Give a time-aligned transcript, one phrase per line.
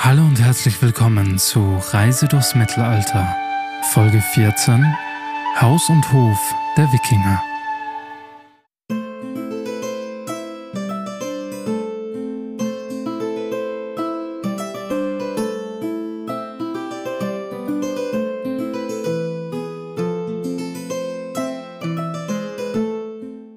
[0.00, 3.36] Hallo und herzlich willkommen zu Reise durchs Mittelalter,
[3.92, 4.94] Folge 14
[5.60, 6.38] Haus und Hof
[6.76, 7.42] der Wikinger.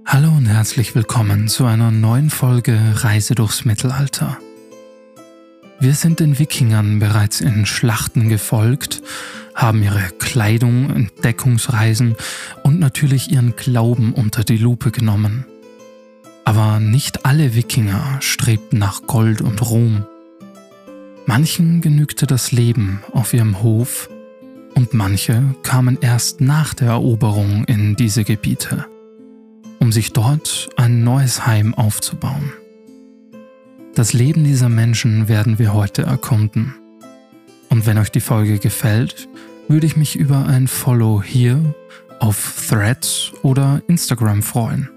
[0.08, 4.40] Hallo und herzlich willkommen zu einer neuen Folge Reise durchs Mittelalter.
[5.82, 9.02] Wir sind den Wikingern bereits in Schlachten gefolgt,
[9.56, 12.16] haben ihre Kleidung, Entdeckungsreisen
[12.62, 15.48] und natürlich ihren Glauben unter die Lupe genommen.
[16.46, 20.06] Aber nicht alle Wikinger strebten nach Gold und Ruhm.
[21.26, 24.08] Manchen genügte das Leben auf ihrem Hof
[24.76, 28.86] und manche kamen erst nach der Eroberung in diese Gebiete,
[29.80, 32.54] um sich dort ein neues Heim aufzubauen.
[33.94, 36.74] Das Leben dieser Menschen werden wir heute erkunden.
[37.70, 39.28] Und wenn euch die Folge gefällt,
[39.68, 41.76] würde ich mich über ein Follow hier
[42.20, 44.90] auf Threads oder Instagram freuen.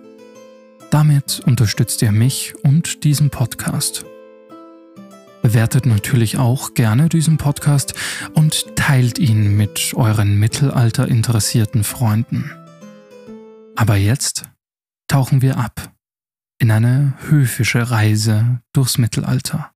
[0.91, 4.05] Damit unterstützt ihr mich und diesen Podcast.
[5.43, 7.95] Bewertet natürlich auch gerne diesen Podcast
[8.35, 12.51] und teilt ihn mit euren Mittelalter interessierten Freunden.
[13.75, 14.45] Aber jetzt
[15.09, 15.94] tauchen wir ab
[16.65, 19.71] in eine höfische Reise durchs Mittelalter.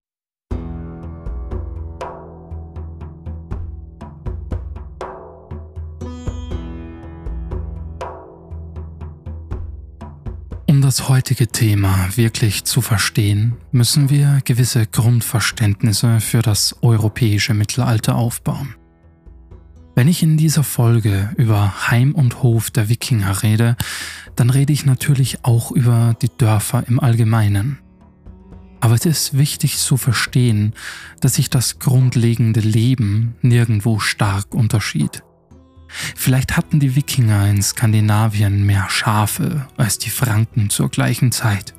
[10.64, 18.14] Um das heutige Thema wirklich zu verstehen, müssen wir gewisse Grundverständnisse für das europäische Mittelalter
[18.14, 18.76] aufbauen.
[19.98, 23.76] Wenn ich in dieser Folge über Heim und Hof der Wikinger rede,
[24.36, 27.80] dann rede ich natürlich auch über die Dörfer im Allgemeinen.
[28.78, 30.72] Aber es ist wichtig zu verstehen,
[31.20, 35.24] dass sich das grundlegende Leben nirgendwo stark unterschied.
[35.88, 41.74] Vielleicht hatten die Wikinger in Skandinavien mehr Schafe als die Franken zur gleichen Zeit.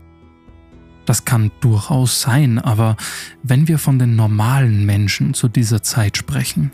[1.06, 2.98] Das kann durchaus sein, aber
[3.44, 6.74] wenn wir von den normalen Menschen zu dieser Zeit sprechen,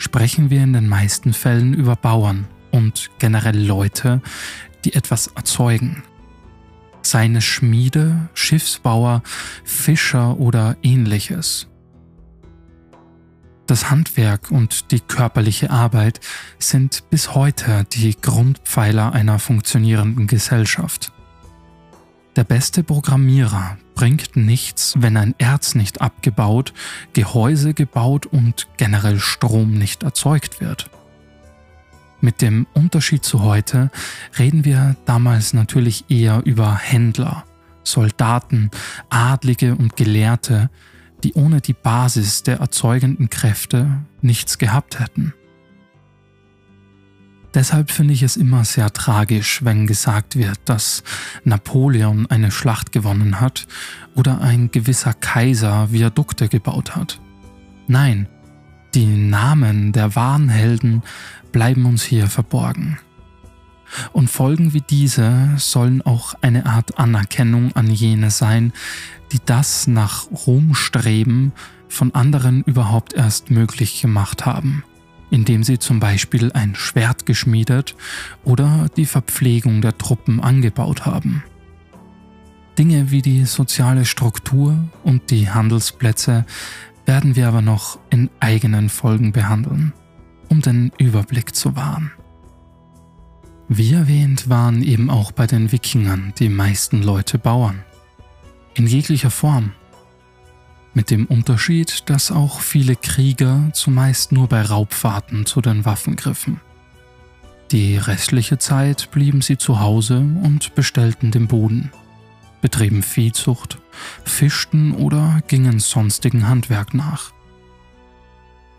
[0.00, 4.22] sprechen wir in den meisten Fällen über Bauern und generell Leute,
[4.84, 6.02] die etwas erzeugen.
[7.02, 9.22] Seine Schmiede, Schiffsbauer,
[9.62, 11.68] Fischer oder ähnliches.
[13.66, 16.20] Das Handwerk und die körperliche Arbeit
[16.58, 21.12] sind bis heute die Grundpfeiler einer funktionierenden Gesellschaft.
[22.36, 26.72] Der beste Programmierer bringt nichts, wenn ein Erz nicht abgebaut,
[27.12, 30.88] Gehäuse gebaut und generell Strom nicht erzeugt wird.
[32.22, 33.90] Mit dem Unterschied zu heute
[34.38, 37.44] reden wir damals natürlich eher über Händler,
[37.84, 38.70] Soldaten,
[39.10, 40.70] Adlige und Gelehrte,
[41.22, 45.34] die ohne die Basis der erzeugenden Kräfte nichts gehabt hätten.
[47.54, 51.02] Deshalb finde ich es immer sehr tragisch, wenn gesagt wird, dass
[51.42, 53.66] Napoleon eine Schlacht gewonnen hat
[54.14, 57.20] oder ein gewisser Kaiser Viadukte gebaut hat.
[57.88, 58.28] Nein,
[58.94, 61.02] die Namen der wahren Helden
[61.50, 62.98] bleiben uns hier verborgen.
[64.12, 68.72] Und Folgen wie diese sollen auch eine Art Anerkennung an jene sein,
[69.32, 71.52] die das nach Ruhm streben
[71.88, 74.84] von anderen überhaupt erst möglich gemacht haben
[75.30, 77.94] indem sie zum Beispiel ein Schwert geschmiedet
[78.44, 81.42] oder die Verpflegung der Truppen angebaut haben.
[82.78, 86.46] Dinge wie die soziale Struktur und die Handelsplätze
[87.06, 89.92] werden wir aber noch in eigenen Folgen behandeln,
[90.48, 92.12] um den Überblick zu wahren.
[93.68, 97.84] Wie erwähnt waren eben auch bei den Wikingern die meisten Leute Bauern.
[98.74, 99.72] In jeglicher Form,
[100.94, 106.60] mit dem Unterschied, dass auch viele Krieger zumeist nur bei Raubfahrten zu den Waffen griffen.
[107.70, 111.92] Die restliche Zeit blieben sie zu Hause und bestellten den Boden,
[112.60, 113.78] betrieben Viehzucht,
[114.24, 117.32] fischten oder gingen sonstigen Handwerk nach.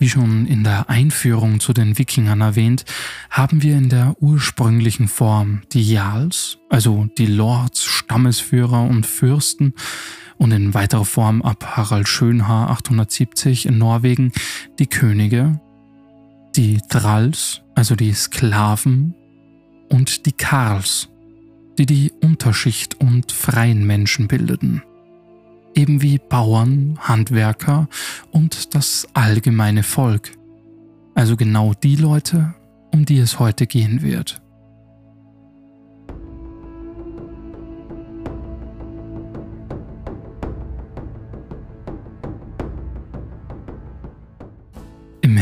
[0.01, 2.85] Wie schon in der Einführung zu den Wikingern erwähnt,
[3.29, 9.75] haben wir in der ursprünglichen Form die Jarls, also die Lords, Stammesführer und Fürsten,
[10.41, 14.31] und in weiterer Form ab Harald Schönhaar 870 in Norwegen
[14.79, 15.61] die Könige,
[16.55, 19.13] die Thralls, also die Sklaven,
[19.91, 21.09] und die Karls,
[21.77, 24.81] die die Unterschicht und freien Menschen bildeten,
[25.75, 27.87] eben wie Bauern, Handwerker
[28.31, 30.31] und das allgemeine Volk,
[31.13, 32.55] also genau die Leute,
[32.91, 34.41] um die es heute gehen wird.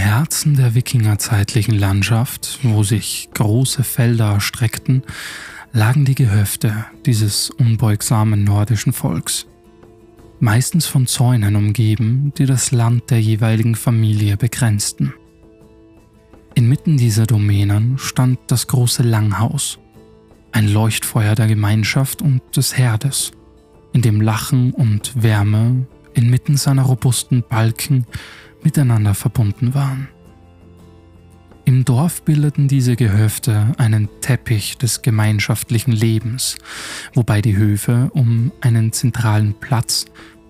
[0.09, 5.03] Herzen der wikingerzeitlichen Landschaft, wo sich große Felder erstreckten,
[5.71, 9.45] lagen die Gehöfte dieses unbeugsamen nordischen Volks.
[10.39, 15.13] Meistens von Zäunen umgeben, die das Land der jeweiligen Familie begrenzten.
[16.55, 19.77] Inmitten dieser Domänen stand das große Langhaus,
[20.51, 23.29] ein Leuchtfeuer der Gemeinschaft und des Herdes,
[23.93, 25.85] in dem Lachen und Wärme
[26.15, 28.07] inmitten seiner robusten Balken
[28.63, 30.07] miteinander verbunden waren.
[31.65, 36.57] Im Dorf bildeten diese Gehöfte einen Teppich des gemeinschaftlichen Lebens,
[37.13, 40.05] wobei die Höfe um einen zentralen Platz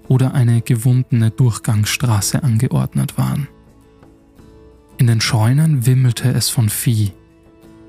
[0.08, 3.50] oder eine gewundene Durchgangsstraße angeordnet waren.
[4.98, 7.12] In den Scheunen wimmelte es von Vieh,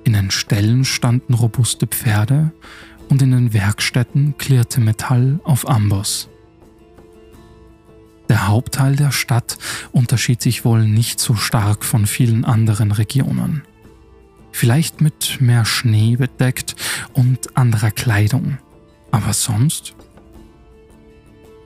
[0.05, 2.53] in den Ställen standen robuste Pferde
[3.11, 6.29] und in den Werkstätten klirrte Metall auf Amboss.
[8.31, 9.59] Der Hauptteil der Stadt
[9.91, 13.63] unterschied sich wohl nicht so stark von vielen anderen Regionen.
[14.53, 16.77] Vielleicht mit mehr Schnee bedeckt
[17.13, 18.59] und anderer Kleidung,
[19.11, 19.97] aber sonst?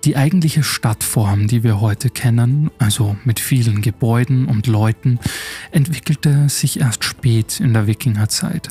[0.07, 5.19] Die eigentliche Stadtform, die wir heute kennen, also mit vielen Gebäuden und Leuten,
[5.71, 8.71] entwickelte sich erst spät in der Wikingerzeit.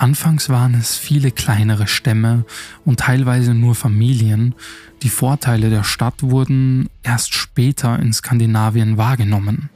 [0.00, 2.46] Anfangs waren es viele kleinere Stämme
[2.86, 4.54] und teilweise nur Familien.
[5.02, 9.68] Die Vorteile der Stadt wurden erst später in Skandinavien wahrgenommen.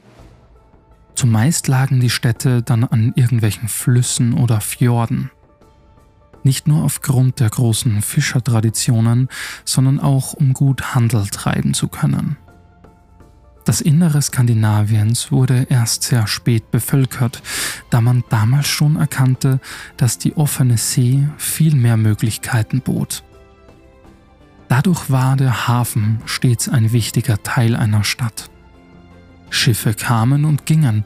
[1.13, 5.29] Zumeist lagen die Städte dann an irgendwelchen Flüssen oder Fjorden.
[6.41, 9.29] Nicht nur aufgrund der großen Fischertraditionen,
[9.63, 12.35] sondern auch um gut Handel treiben zu können.
[13.65, 17.41] Das Innere Skandinaviens wurde erst sehr spät bevölkert,
[17.89, 19.59] da man damals schon erkannte,
[19.97, 23.23] dass die offene See viel mehr Möglichkeiten bot.
[24.69, 28.51] Dadurch war der Hafen stets ein wichtiger Teil einer Stadt.
[29.49, 31.03] Schiffe kamen und gingen,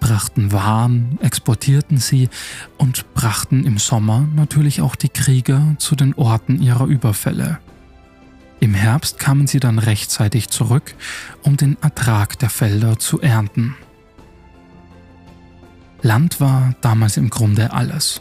[0.00, 2.28] brachten Waren, exportierten sie
[2.76, 7.58] und brachten im Sommer natürlich auch die Krieger zu den Orten ihrer Überfälle.
[8.60, 10.94] Im Herbst kamen sie dann rechtzeitig zurück,
[11.42, 13.74] um den Ertrag der Felder zu ernten.
[16.02, 18.20] Land war damals im Grunde alles.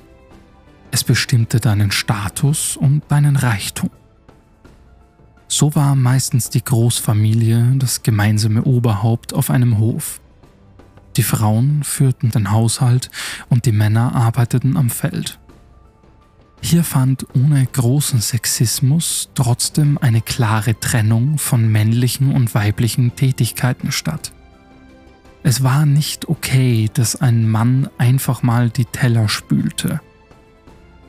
[0.92, 3.90] Es bestimmte deinen Status und deinen Reichtum.
[5.50, 10.22] So war meistens die Großfamilie das gemeinsame Oberhaupt auf einem Hof.
[11.18, 13.12] Die Frauen führten den Haushalt
[13.50, 15.40] und die Männer arbeiteten am Feld.
[16.62, 24.34] Hier fand ohne großen Sexismus trotzdem eine klare Trennung von männlichen und weiblichen Tätigkeiten statt.
[25.42, 30.02] Es war nicht okay, dass ein Mann einfach mal die Teller spülte.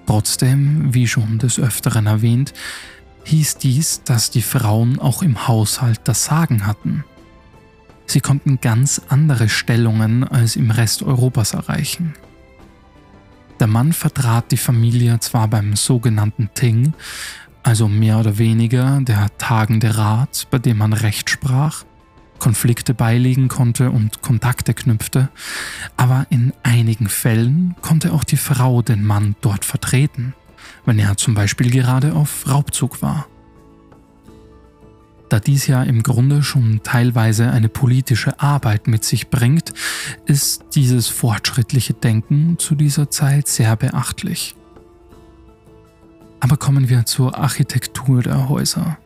[0.06, 2.52] Trotzdem, wie schon des Öfteren erwähnt,
[3.24, 7.04] hieß dies, dass die Frauen auch im Haushalt das Sagen hatten.
[8.06, 12.14] Sie konnten ganz andere Stellungen als im Rest Europas erreichen.
[13.60, 16.94] Der Mann vertrat die Familie zwar beim sogenannten Ting,
[17.62, 21.84] also mehr oder weniger der tagende Rat, bei dem man Recht sprach,
[22.38, 25.28] Konflikte beilegen konnte und Kontakte knüpfte,
[25.98, 30.34] aber in einigen Fällen konnte auch die Frau den Mann dort vertreten,
[30.86, 33.26] wenn er zum Beispiel gerade auf Raubzug war.
[35.30, 39.72] Da dies ja im Grunde schon teilweise eine politische Arbeit mit sich bringt,
[40.26, 44.56] ist dieses fortschrittliche Denken zu dieser Zeit sehr beachtlich.
[46.40, 48.98] Aber kommen wir zur Architektur der Häuser.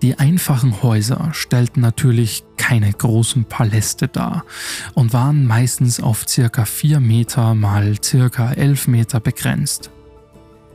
[0.00, 4.46] Die einfachen Häuser stellten natürlich keine großen Paläste dar
[4.94, 9.90] und waren meistens auf circa 4 Meter mal circa 11 Meter begrenzt.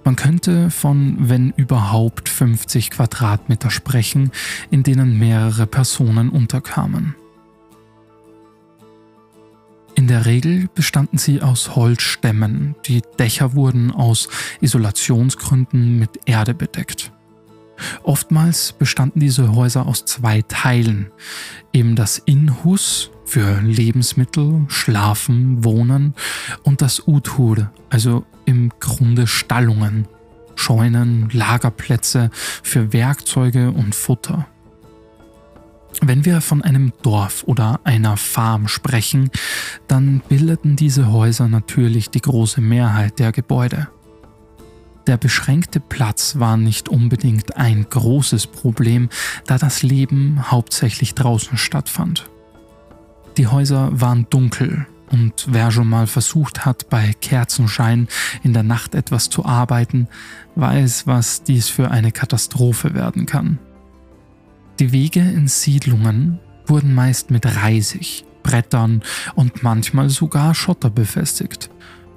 [0.05, 4.31] Man könnte von, wenn überhaupt, 50 Quadratmeter sprechen,
[4.69, 7.15] in denen mehrere Personen unterkamen.
[9.95, 14.29] In der Regel bestanden sie aus Holzstämmen, die Dächer wurden aus
[14.62, 17.12] Isolationsgründen mit Erde bedeckt.
[18.03, 21.12] Oftmals bestanden diese Häuser aus zwei Teilen,
[21.74, 26.13] eben das Inhus für Lebensmittel, Schlafen, Wohnen
[26.62, 30.08] und das Uthur, also im Grunde Stallungen,
[30.56, 32.30] Scheunen, Lagerplätze
[32.64, 34.48] für Werkzeuge und Futter.
[36.02, 39.30] Wenn wir von einem Dorf oder einer Farm sprechen,
[39.88, 43.88] dann bildeten diese Häuser natürlich die große Mehrheit der Gebäude.
[45.08, 49.10] Der beschränkte Platz war nicht unbedingt ein großes Problem,
[49.46, 52.30] da das Leben hauptsächlich draußen stattfand.
[53.38, 58.07] Die Häuser waren dunkel und wer schon mal versucht hat, bei Kerzenschein
[58.43, 60.07] in der Nacht etwas zu arbeiten,
[60.55, 63.59] weiß, was dies für eine Katastrophe werden kann.
[64.79, 69.01] Die Wege in Siedlungen, wurden meist mit Reisig, Brettern
[69.35, 71.69] und manchmal sogar Schotter befestigt,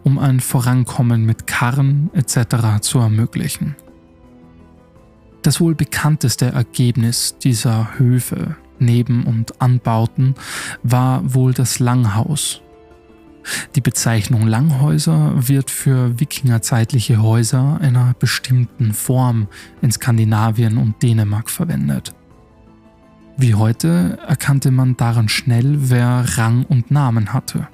[0.04, 2.80] um ein Vorankommen mit Karren etc.
[2.80, 3.76] zu ermöglichen.
[5.42, 10.34] Das wohl bekannteste Ergebnis dieser Höfe, Neben- und Anbauten
[10.82, 12.60] war wohl das Langhaus.
[13.74, 19.48] Die Bezeichnung Langhäuser wird für wikingerzeitliche Häuser einer bestimmten Form
[19.82, 22.14] in Skandinavien und Dänemark verwendet.
[23.36, 27.68] Wie heute erkannte man daran schnell, wer Rang und Namen hatte.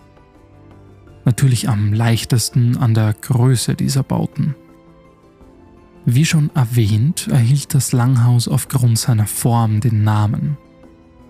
[1.25, 4.55] Natürlich am leichtesten an der Größe dieser Bauten.
[6.05, 10.59] Wie schon erwähnt, erhielt das Langhaus aufgrund seiner Form den Namen.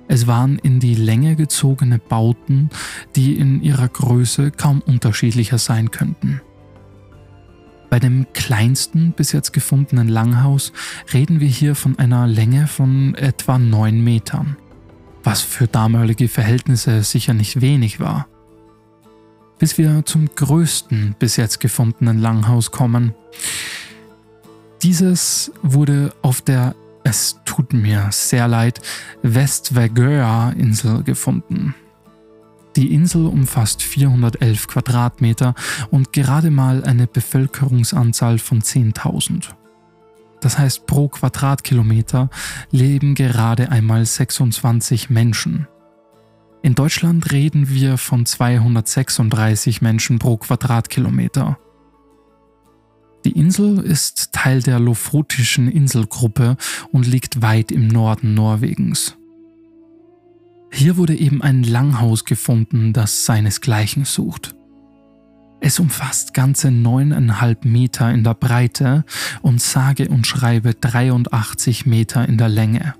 [0.09, 2.71] Es waren in die Länge gezogene Bauten,
[3.17, 6.41] die in ihrer Größe kaum unterschiedlicher sein könnten.
[7.91, 10.73] Bei dem kleinsten bis jetzt gefundenen Langhaus
[11.13, 14.57] reden wir hier von einer Länge von etwa 9 Metern,
[15.23, 18.27] was für damalige Verhältnisse sicher nicht wenig war.
[19.59, 23.15] Bis wir zum größten bis jetzt gefundenen Langhaus kommen.
[24.83, 28.81] Dieses wurde auf der es tut mir sehr leid,
[29.23, 31.75] Westvergöa-Insel gefunden.
[32.77, 35.55] Die Insel umfasst 411 Quadratmeter
[35.91, 39.51] und gerade mal eine Bevölkerungsanzahl von 10.000.
[40.41, 42.31] Das heißt, pro Quadratkilometer
[42.71, 45.69] leben gerade einmal 26 Menschen.
[46.63, 51.59] In Deutschland reden wir von 236 Menschen pro Quadratkilometer.
[53.25, 56.59] Die Insel ist Teil der Lofotischen Inselgruppe
[56.93, 59.17] und liegt weit im Norden Norwegens.
[60.71, 64.55] Hier wurde eben ein Langhaus gefunden, das seinesgleichen sucht.
[65.61, 69.05] Es umfasst ganze neuneinhalb Meter in der Breite
[69.41, 72.95] und sage und schreibe 83 Meter in der Länge.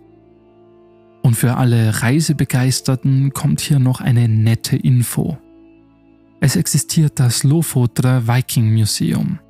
[1.23, 5.37] Und für alle Reisebegeisterten kommt hier noch eine nette Info.
[6.41, 9.41] Es existiert das Lofotre Viking Museum.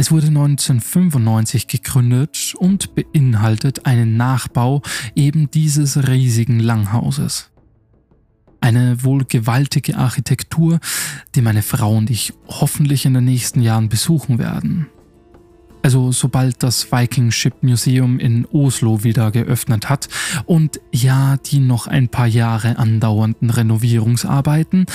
[0.00, 4.80] Es wurde 1995 gegründet und beinhaltet einen Nachbau
[5.16, 7.50] eben dieses riesigen Langhauses.
[8.60, 10.78] Eine wohl gewaltige Architektur,
[11.34, 14.86] die meine Frau und ich hoffentlich in den nächsten Jahren besuchen werden.
[15.82, 20.08] Also sobald das Viking Ship Museum in Oslo wieder geöffnet hat
[20.46, 24.86] und ja, die noch ein paar Jahre andauernden Renovierungsarbeiten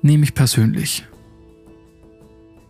[0.00, 1.04] nehme ich persönlich.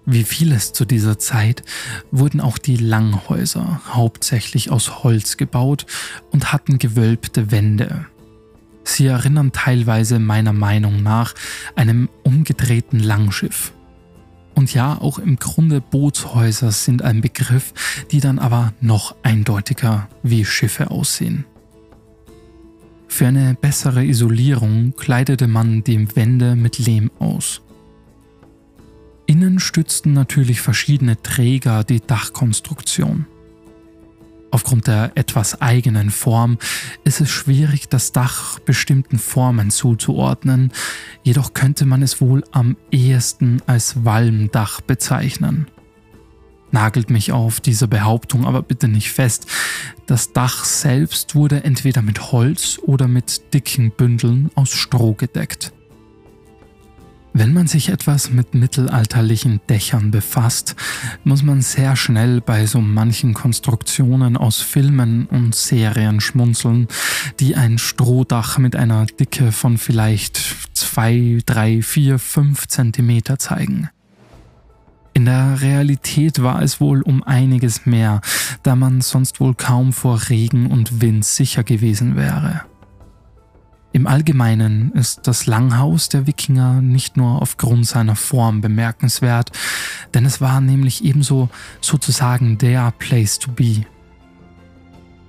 [0.08, 1.64] Wie vieles zu dieser Zeit
[2.12, 5.84] wurden auch die Langhäuser hauptsächlich aus Holz gebaut
[6.30, 8.06] und hatten gewölbte Wände.
[8.84, 11.34] Sie erinnern teilweise meiner Meinung nach
[11.74, 13.72] einem umgedrehten Langschiff.
[14.54, 17.74] Und ja, auch im Grunde Bootshäuser sind ein Begriff,
[18.12, 21.44] die dann aber noch eindeutiger wie Schiffe aussehen.
[23.08, 27.60] Für eine bessere Isolierung kleidete man die Wände mit Lehm aus.
[29.26, 33.26] Innen stützten natürlich verschiedene Träger die Dachkonstruktion.
[34.52, 36.58] Aufgrund der etwas eigenen Form
[37.02, 40.72] ist es schwierig, das Dach bestimmten Formen zuzuordnen,
[41.24, 45.66] jedoch könnte man es wohl am ehesten als Walmdach bezeichnen.
[46.70, 49.46] Nagelt mich auf diese Behauptung aber bitte nicht fest.
[50.06, 55.72] Das Dach selbst wurde entweder mit Holz oder mit dicken Bündeln aus Stroh gedeckt.
[57.38, 60.74] Wenn man sich etwas mit mittelalterlichen Dächern befasst,
[61.22, 66.88] muss man sehr schnell bei so manchen Konstruktionen aus Filmen und Serien schmunzeln,
[67.38, 70.40] die ein Strohdach mit einer Dicke von vielleicht
[70.72, 73.90] 2, 3, 4, 5 Zentimeter zeigen.
[75.12, 78.22] In der Realität war es wohl um einiges mehr,
[78.62, 82.62] da man sonst wohl kaum vor Regen und Wind sicher gewesen wäre.
[83.96, 89.52] Im Allgemeinen ist das Langhaus der Wikinger nicht nur aufgrund seiner Form bemerkenswert,
[90.12, 91.48] denn es war nämlich ebenso
[91.80, 93.86] sozusagen der Place to be.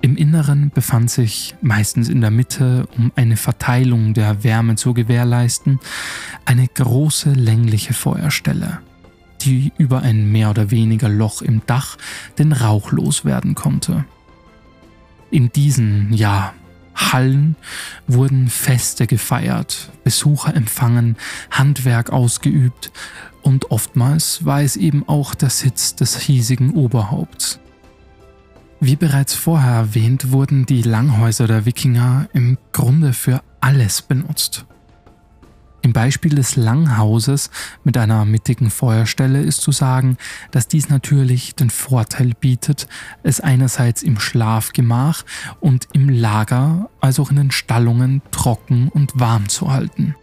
[0.01, 5.79] Im Inneren befand sich, meistens in der Mitte, um eine Verteilung der Wärme zu gewährleisten,
[6.43, 8.79] eine große längliche Feuerstelle,
[9.43, 11.95] die über ein mehr oder weniger Loch im Dach
[12.37, 14.03] den Rauch loswerden konnte.
[15.31, 16.53] In diesen, ja,
[16.97, 17.55] Hallen
[18.07, 21.15] wurden Feste gefeiert, Besucher empfangen,
[21.51, 22.91] Handwerk ausgeübt
[23.43, 27.59] und oftmals war es eben auch der Sitz des hiesigen Oberhaupts.
[28.79, 34.65] Wie bereits vorher erwähnt, wurden die Langhäuser der Wikinger im Grunde für alles benutzt.
[35.87, 37.49] Im Beispiel des Langhauses
[37.85, 40.17] mit einer mittigen Feuerstelle ist zu sagen,
[40.51, 42.89] dass dies natürlich den Vorteil bietet,
[43.23, 45.23] es einerseits im Schlafgemach
[45.61, 50.13] und im Lager als auch in den Stallungen trocken und warm zu halten.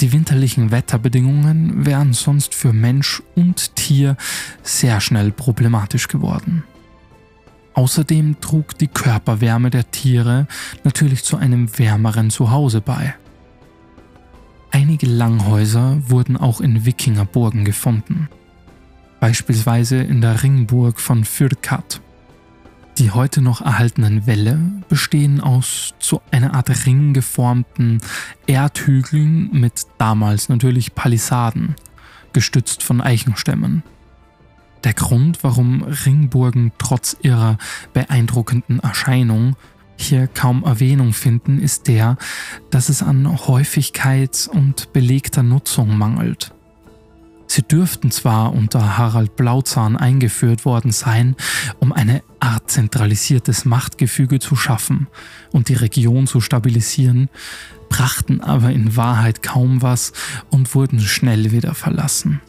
[0.00, 4.16] Die winterlichen Wetterbedingungen wären sonst für Mensch und Tier
[4.64, 6.64] sehr schnell problematisch geworden.
[7.74, 10.48] Außerdem trug die Körperwärme der Tiere
[10.82, 13.14] natürlich zu einem wärmeren Zuhause bei.
[14.74, 18.30] Einige Langhäuser wurden auch in Wikingerburgen gefunden,
[19.20, 22.00] beispielsweise in der Ringburg von Fürkat.
[22.96, 27.98] Die heute noch erhaltenen Wälle bestehen aus zu einer Art Ring geformten
[28.46, 31.74] Erdhügeln mit damals natürlich Palisaden,
[32.32, 33.82] gestützt von Eichenstämmen.
[34.84, 37.58] Der Grund, warum Ringburgen trotz ihrer
[37.92, 39.54] beeindruckenden Erscheinung
[39.96, 42.16] hier kaum Erwähnung finden, ist der,
[42.70, 46.52] dass es an Häufigkeit und belegter Nutzung mangelt.
[47.46, 51.36] Sie dürften zwar unter Harald Blauzahn eingeführt worden sein,
[51.80, 55.06] um eine Art zentralisiertes Machtgefüge zu schaffen
[55.50, 57.28] und die Region zu stabilisieren,
[57.90, 60.14] brachten aber in Wahrheit kaum was
[60.48, 62.40] und wurden schnell wieder verlassen.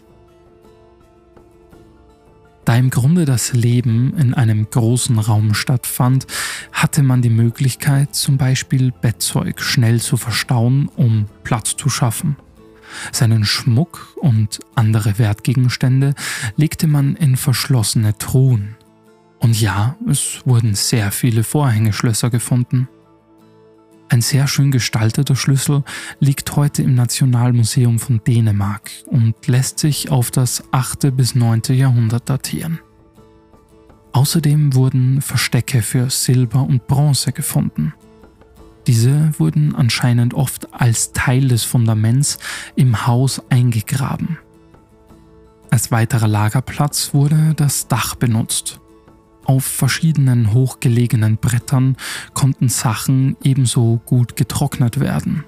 [2.65, 6.27] Da im Grunde das Leben in einem großen Raum stattfand,
[6.72, 12.38] hatte man die Möglichkeit, zum Beispiel Bettzeug schnell zu verstauen, um Platz zu schaffen.
[13.12, 16.13] Seinen Schmuck und andere Wertgegenstände
[16.55, 18.75] legte man in verschlossene Truhen.
[19.39, 22.88] Und ja, es wurden sehr viele Vorhängeschlösser gefunden.
[24.13, 25.84] Ein sehr schön gestalteter Schlüssel
[26.20, 31.17] liegt heute im Nationalmuseum von Dänemark und lässt sich auf das 8.
[31.17, 31.63] bis 9.
[31.70, 32.79] Jahrhundert datieren.
[34.12, 37.96] Außerdem wurden Verstecke für Silber und Bronze gefunden.
[38.86, 42.38] Diese wurden anscheinend oft als Teil des Fundaments
[42.75, 44.38] im Haus eingegraben.
[45.72, 48.79] Als weiterer Lagerplatz wurde das Dach benutzt.
[49.45, 51.97] Auf verschiedenen hochgelegenen Brettern
[52.33, 55.43] konnten Sachen ebenso gut getrocknet werden.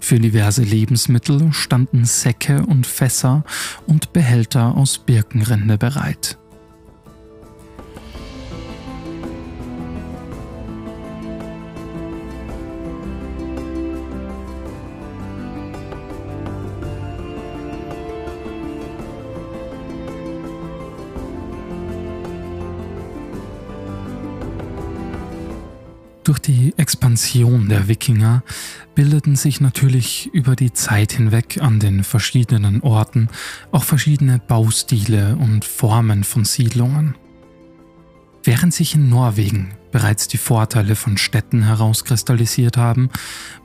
[0.00, 3.44] Für diverse Lebensmittel standen Säcke und Fässer
[3.86, 6.38] und Behälter aus Birkenrinde bereit.
[26.26, 28.42] Durch die Expansion der Wikinger
[28.96, 33.28] bildeten sich natürlich über die Zeit hinweg an den verschiedenen Orten
[33.70, 37.14] auch verschiedene Baustile und Formen von Siedlungen.
[38.42, 43.08] Während sich in Norwegen bereits die Vorteile von Städten herauskristallisiert haben,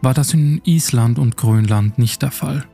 [0.04, 2.68] war das in Island und Grönland nicht der Fall.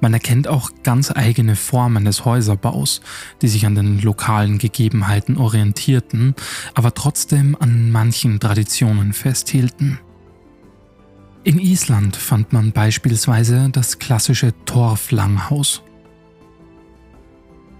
[0.00, 3.00] Man erkennt auch ganz eigene Formen des Häuserbaus,
[3.40, 6.34] die sich an den lokalen Gegebenheiten orientierten,
[6.74, 9.98] aber trotzdem an manchen Traditionen festhielten.
[11.44, 15.82] In Island fand man beispielsweise das klassische Torflanghaus.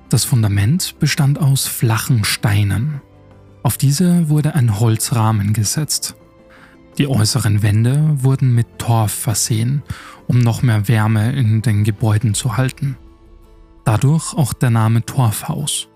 [0.08, 3.00] Das Fundament bestand aus flachen Steinen.
[3.64, 6.14] Auf diese wurde ein Holzrahmen gesetzt.
[6.98, 9.82] Die äußeren Wände wurden mit Torf versehen
[10.26, 12.96] um noch mehr Wärme in den Gebäuden zu halten.
[13.84, 15.88] Dadurch auch der Name Torfhaus.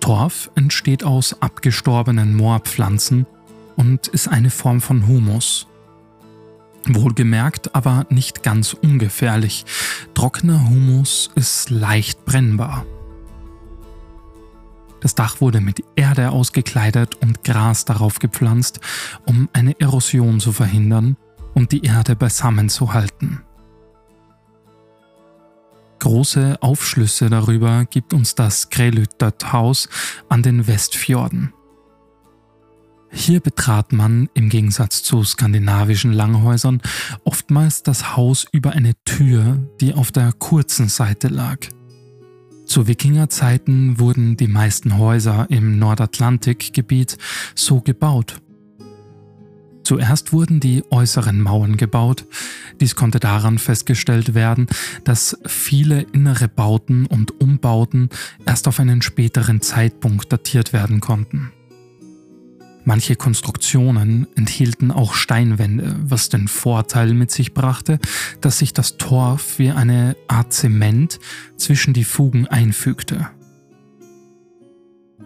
[0.00, 3.26] Torf entsteht aus abgestorbenen Moorpflanzen
[3.76, 5.66] und ist eine Form von Humus.
[6.86, 9.64] Wohlgemerkt, aber nicht ganz ungefährlich.
[10.14, 12.86] Trockener Humus ist leicht brennbar.
[15.00, 18.80] Das Dach wurde mit Erde ausgekleidet und Gras darauf gepflanzt,
[19.26, 21.16] um eine Erosion zu verhindern
[21.54, 23.42] um die Erde beisammen zu halten.
[25.98, 29.88] Große Aufschlüsse darüber gibt uns das Grelüttert-Haus
[30.28, 31.52] an den Westfjorden.
[33.12, 36.80] Hier betrat man im Gegensatz zu skandinavischen Langhäusern
[37.24, 41.58] oftmals das Haus über eine Tür, die auf der kurzen Seite lag.
[42.70, 47.18] Zu Wikingerzeiten wurden die meisten Häuser im Nordatlantikgebiet
[47.56, 48.40] so gebaut.
[49.82, 52.26] Zuerst wurden die äußeren Mauern gebaut.
[52.80, 54.68] Dies konnte daran festgestellt werden,
[55.02, 58.08] dass viele innere Bauten und Umbauten
[58.46, 61.50] erst auf einen späteren Zeitpunkt datiert werden konnten.
[62.84, 67.98] Manche Konstruktionen enthielten auch Steinwände, was den Vorteil mit sich brachte,
[68.40, 71.18] dass sich das Torf wie eine Art Zement
[71.56, 73.28] zwischen die Fugen einfügte.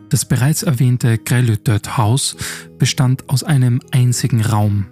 [0.08, 2.36] Das bereits erwähnte Grelütert Haus
[2.78, 4.86] bestand aus einem einzigen Raum.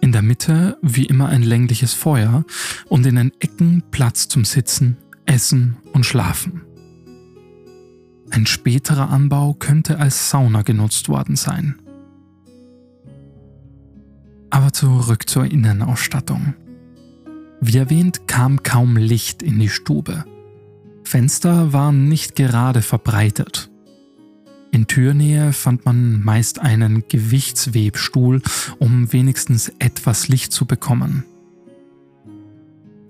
[0.00, 2.44] In der Mitte wie immer ein längliches Feuer
[2.88, 6.62] und in den Ecken Platz zum Sitzen, Essen und Schlafen.
[8.36, 11.76] Ein späterer Anbau könnte als Sauna genutzt worden sein.
[14.50, 16.52] Aber zurück zur Innenausstattung.
[17.62, 20.26] Wie erwähnt kam kaum Licht in die Stube.
[21.02, 23.70] Fenster waren nicht gerade verbreitet.
[24.70, 28.42] In Türnähe fand man meist einen Gewichtswebstuhl,
[28.78, 31.24] um wenigstens etwas Licht zu bekommen.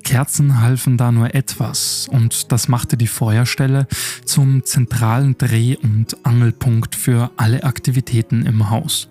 [0.07, 3.89] Kerzen halfen da nur etwas und das machte die Feuerstelle
[4.25, 9.09] zum zentralen Dreh- und Angelpunkt für alle Aktivitäten im Haus.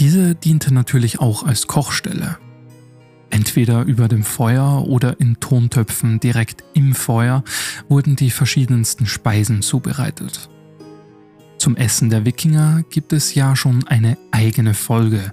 [0.00, 2.38] Diese diente natürlich auch als Kochstelle.
[3.30, 7.44] Entweder über dem Feuer oder in Tontöpfen direkt im Feuer
[7.88, 10.50] wurden die verschiedensten Speisen zubereitet.
[11.58, 15.32] Zum Essen der Wikinger gibt es ja schon eine eigene Folge,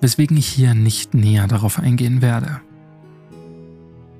[0.00, 2.60] weswegen ich hier nicht näher darauf eingehen werde.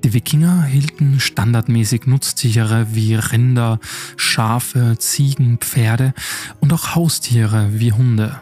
[0.03, 3.79] Die Wikinger hielten standardmäßig Nutztiere wie Rinder,
[4.17, 6.13] Schafe, Ziegen, Pferde
[6.59, 8.41] und auch Haustiere wie Hunde.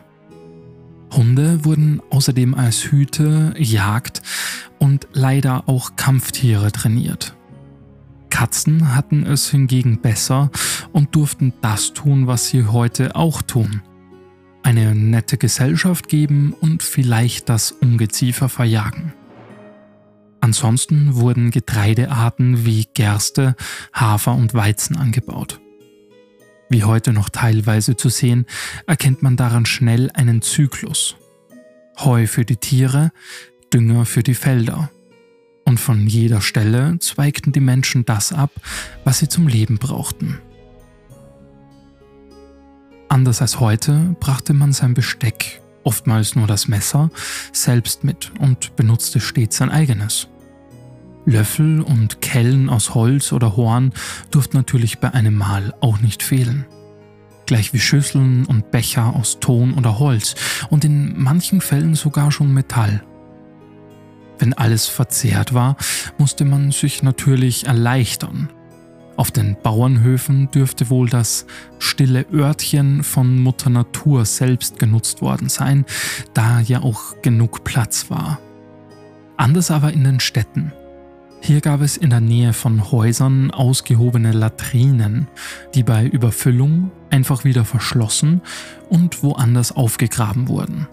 [1.14, 4.24] Hunde wurden außerdem als Hüte, Jagd
[4.80, 7.36] und leider auch Kampftiere trainiert.
[8.32, 10.50] Katzen hatten es hingegen besser
[10.94, 13.82] und durften das tun, was sie heute auch tun.
[14.64, 19.14] Eine nette Gesellschaft geben und vielleicht das Ungeziefer verjagen.
[20.42, 23.56] Ansonsten wurden Getreidearten wie Gerste,
[23.94, 25.62] Hafer und Weizen angebaut.
[26.70, 28.46] Wie heute noch teilweise zu sehen,
[28.88, 31.16] erkennt man daran schnell einen Zyklus.
[32.00, 33.12] Heu für die Tiere,
[33.74, 34.90] Dünger für die Felder.
[35.64, 38.52] Und von jeder Stelle zweigten die Menschen das ab,
[39.04, 40.40] was sie zum Leben brauchten.
[43.10, 47.10] Anders als heute brachte man sein Besteck, oftmals nur das Messer,
[47.52, 50.28] selbst mit und benutzte stets sein eigenes.
[51.26, 53.94] Löffel und Kellen aus Holz oder Horn
[54.32, 56.66] durften natürlich bei einem Mahl auch nicht fehlen.
[57.46, 60.36] Gleich wie Schüsseln und Becher aus Ton oder Holz
[60.70, 63.04] und in manchen Fällen sogar schon Metall.
[64.40, 65.78] Wenn alles verzehrt war,
[66.18, 68.50] musste man sich natürlich erleichtern.
[69.22, 71.46] Auf den Bauernhöfen dürfte wohl das
[71.78, 75.86] stille Örtchen von Mutter Natur selbst genutzt worden sein,
[76.34, 78.40] da ja auch genug Platz war.
[79.38, 80.74] Anders aber in den Städten.
[81.40, 85.28] Hier gab es in der Nähe von Häusern ausgehobene Latrinen,
[85.76, 88.42] die bei Überfüllung einfach wieder verschlossen
[88.90, 90.88] und woanders aufgegraben wurden.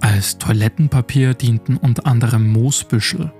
[0.00, 3.30] Als Toilettenpapier dienten unter anderem Moosbüschel.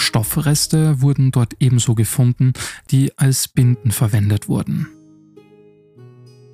[0.00, 2.52] Stoffreste wurden dort ebenso gefunden,
[2.90, 4.88] die als Binden verwendet wurden.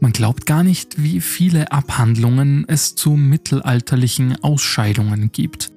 [0.01, 5.73] Man glaubt gar nicht, wie viele Abhandlungen es zu mittelalterlichen Ausscheidungen gibt.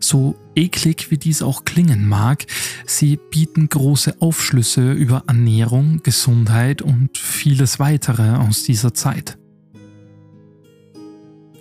[0.00, 2.46] So eklig wie dies auch klingen mag,
[2.86, 9.38] sie bieten große Aufschlüsse über Ernährung, Gesundheit und vieles weitere aus dieser Zeit.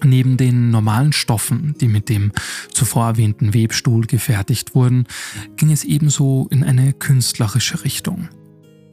[0.04, 2.32] Neben den normalen Stoffen, die mit dem
[2.72, 5.06] zuvor erwähnten Webstuhl gefertigt wurden,
[5.56, 8.30] ging es ebenso in eine künstlerische Richtung.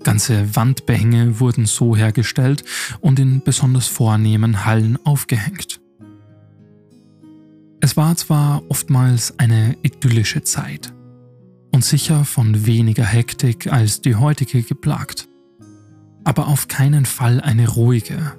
[0.03, 2.65] Ganze Wandbehänge wurden so hergestellt
[3.01, 5.81] und in besonders vornehmen Hallen aufgehängt.
[7.81, 10.95] Es war zwar oftmals eine idyllische Zeit
[11.71, 15.29] und sicher von weniger Hektik als die heutige geplagt,
[16.23, 18.33] aber auf keinen Fall eine ruhige.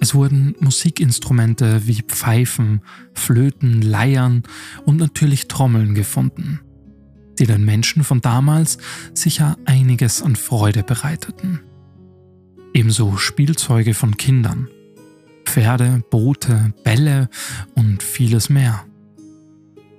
[0.00, 2.80] Es wurden Musikinstrumente wie Pfeifen,
[3.14, 4.42] Flöten, Leiern
[4.86, 6.60] und natürlich Trommeln gefunden,
[7.38, 8.78] die den Menschen von damals
[9.14, 11.60] sicher einiges an Freude bereiteten.
[12.72, 14.68] Ebenso Spielzeuge von Kindern–
[15.44, 17.28] Pferde, Boote, Bälle
[17.74, 18.84] und vieles mehr.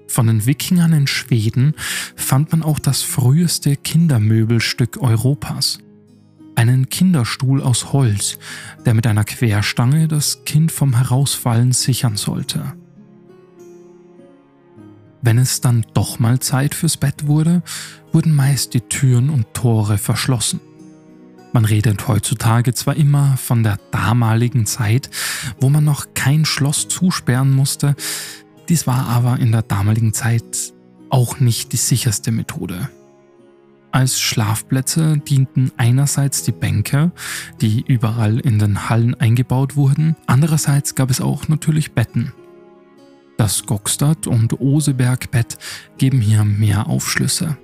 [0.07, 1.73] Von den Wikingern in Schweden
[2.15, 5.79] fand man auch das früheste Kindermöbelstück Europas.
[6.62, 8.38] Einen Kinderstuhl aus Holz,
[8.86, 12.74] der mit einer Querstange das Kind vom Herausfallen sichern sollte.
[15.24, 17.63] Wenn es dann doch mal Zeit fürs Bett wurde,
[18.12, 20.60] wurden meist die Türen und Tore verschlossen.
[21.52, 25.10] Man redet heutzutage zwar immer von der damaligen Zeit,
[25.60, 27.95] wo man noch kein Schloss zusperren musste,
[28.69, 30.76] dies war aber in der damaligen Zeit
[31.10, 32.88] auch nicht die sicherste Methode.
[33.91, 37.12] Als Schlafplätze dienten einerseits die Bänke,
[37.60, 42.32] die überall in den Hallen eingebaut wurden, andererseits gab es auch natürlich Betten.
[43.38, 45.58] Das Gokstad- und Oseberg-Bett
[45.97, 47.58] geben hier mehr Aufschlüsse.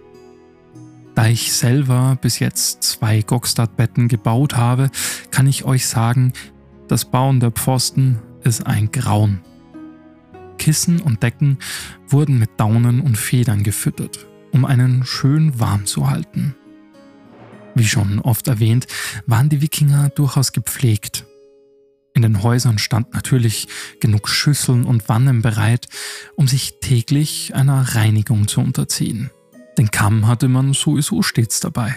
[1.15, 4.91] Da ich selber bis jetzt zwei Gokstad-Betten gebaut habe,
[5.31, 6.33] kann ich euch sagen,
[6.87, 9.39] das Bauen der Pfosten ist ein Grauen.
[10.59, 11.57] Kissen und Decken
[12.07, 16.55] wurden mit Daunen und Federn gefüttert, um einen schön warm zu halten.
[17.77, 18.87] Wie schon oft erwähnt,
[19.27, 21.25] waren die Wikinger durchaus gepflegt.
[22.15, 23.67] In den Häusern stand natürlich
[23.99, 25.87] genug Schüsseln und Wannen bereit,
[26.35, 29.29] um sich täglich einer Reinigung zu unterziehen.
[29.77, 31.95] Den Kamm hatte man sowieso stets dabei.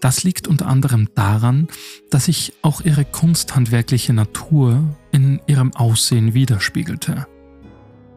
[0.00, 1.68] Das liegt unter anderem daran,
[2.10, 7.28] dass sich auch ihre kunsthandwerkliche Natur in ihrem Aussehen widerspiegelte.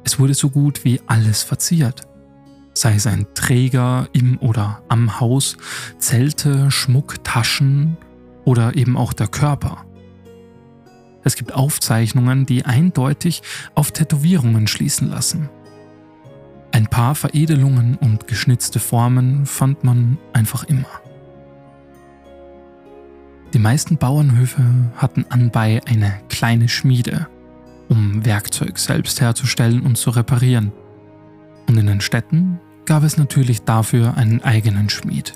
[0.03, 2.08] Es wurde so gut wie alles verziert
[2.73, 5.57] sei es ein Träger im oder am Haus,
[5.97, 7.97] Zelte, Schmuck, Taschen
[8.45, 9.85] oder eben auch der Körper.
[11.23, 13.41] Es gibt Aufzeichnungen, die eindeutig
[13.75, 15.49] auf Tätowierungen schließen lassen.
[16.71, 20.87] Ein paar Veredelungen und geschnitzte Formen fand man einfach immer.
[23.53, 24.63] Die meisten Bauernhöfe
[24.95, 27.27] hatten anbei eine kleine Schmiede,
[27.89, 30.71] um Werkzeug selbst herzustellen und zu reparieren.
[31.69, 35.33] Und in den Städten gab es natürlich dafür einen eigenen Schmied.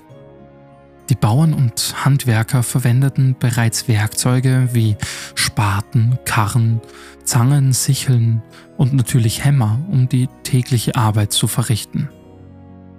[1.08, 4.96] Die Bauern und Handwerker verwendeten bereits Werkzeuge wie
[5.36, 6.80] Spaten, Karren,
[7.22, 8.42] Zangen, Sicheln
[8.76, 12.08] und natürlich Hämmer, um die tägliche Arbeit zu verrichten.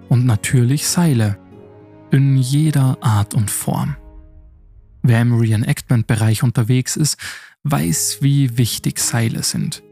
[0.07, 1.37] Und natürlich Seile,
[2.11, 3.97] in jeder Art und Form.
[5.03, 7.17] Wer im Reenactment-Bereich unterwegs ist,
[7.63, 9.83] weiß, wie wichtig Seile sind.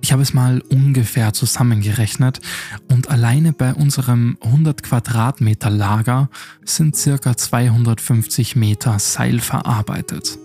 [0.00, 2.40] Ich habe es mal ungefähr zusammengerechnet
[2.88, 6.30] und alleine bei unserem 100 Quadratmeter Lager
[6.64, 10.38] sind circa 250 Meter Seil verarbeitet.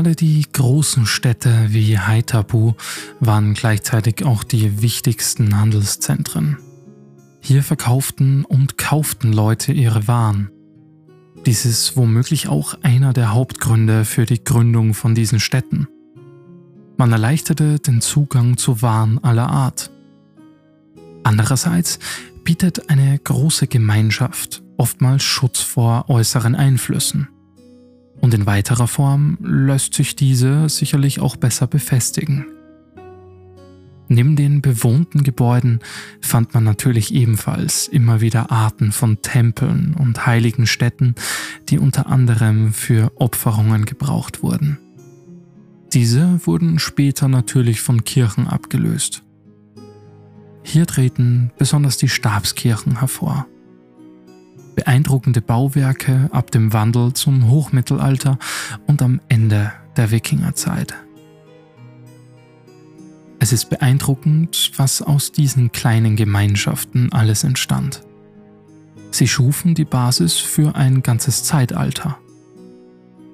[0.00, 2.72] Gerade die großen Städte wie Haithabu
[3.20, 6.56] waren gleichzeitig auch die wichtigsten Handelszentren.
[7.42, 10.48] Hier verkauften und kauften Leute ihre Waren.
[11.44, 15.86] Dies ist womöglich auch einer der Hauptgründe für die Gründung von diesen Städten.
[16.96, 19.90] Man erleichterte den Zugang zu Waren aller Art.
[21.24, 21.98] Andererseits
[22.42, 27.28] bietet eine große Gemeinschaft oftmals Schutz vor äußeren Einflüssen
[28.20, 32.46] und in weiterer Form lässt sich diese sicherlich auch besser befestigen.
[34.12, 35.78] Neben den bewohnten Gebäuden
[36.20, 41.14] fand man natürlich ebenfalls immer wieder Arten von Tempeln und heiligen Städten,
[41.68, 44.78] die unter anderem für Opferungen gebraucht wurden.
[45.92, 49.22] Diese wurden später natürlich von Kirchen abgelöst.
[50.64, 53.46] Hier treten besonders die Stabskirchen hervor
[54.74, 58.38] beeindruckende Bauwerke ab dem Wandel zum Hochmittelalter
[58.86, 60.94] und am Ende der Wikingerzeit.
[63.38, 68.02] Es ist beeindruckend, was aus diesen kleinen Gemeinschaften alles entstand.
[69.10, 72.18] Sie schufen die Basis für ein ganzes Zeitalter.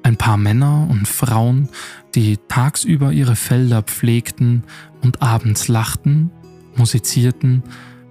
[0.02, 1.68] Ein paar Männer und Frauen,
[2.14, 4.62] die tagsüber ihre Felder pflegten
[5.02, 6.30] und abends lachten,
[6.76, 7.64] musizierten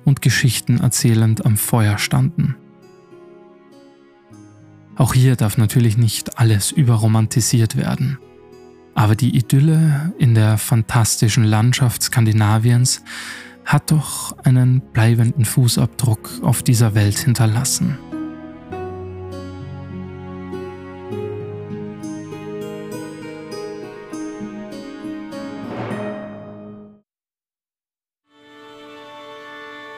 [0.04, 2.56] und Geschichten erzählend am Feuer standen.
[4.98, 8.18] Auch hier darf natürlich nicht alles überromantisiert werden.
[8.94, 13.04] Aber die Idylle in der fantastischen Landschaft Skandinaviens
[13.66, 17.98] hat doch einen bleibenden Fußabdruck auf dieser Welt hinterlassen.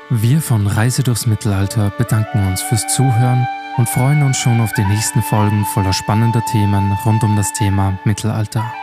[0.10, 3.46] Wir von Reise durchs Mittelalter bedanken uns fürs Zuhören
[3.78, 7.98] und freuen uns schon auf die nächsten Folgen voller spannender Themen rund um das Thema
[8.04, 8.74] Mittelalter.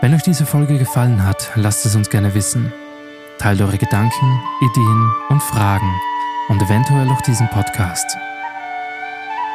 [0.00, 2.72] Wenn euch diese Folge gefallen hat, lasst es uns gerne wissen.
[3.38, 5.92] Teilt eure Gedanken, Ideen und Fragen
[6.48, 8.16] und eventuell auch diesen Podcast.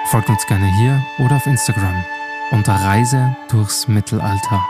[0.08, 2.04] Folgt uns gerne hier oder auf Instagram
[2.52, 4.64] unter Reise durchs Mittelalter.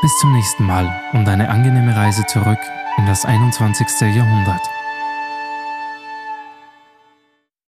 [0.00, 2.60] Bis zum nächsten Mal und eine angenehme Reise zurück
[2.98, 3.86] in das 21.
[4.14, 4.77] Jahrhundert.